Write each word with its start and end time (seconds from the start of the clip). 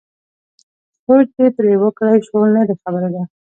سوچ 1.03 1.27
دې 1.37 1.47
پرې 1.57 1.73
وکړای 1.83 2.17
شو 2.27 2.39
لرې 2.55 2.75
خبره 2.81 3.09
ده. 3.13 3.23